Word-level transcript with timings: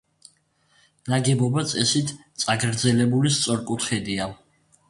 ნაგებობა 1.13 1.63
წესით 1.73 2.15
წაგრძელებული 2.45 3.37
სწორკუთხედია. 3.39 4.31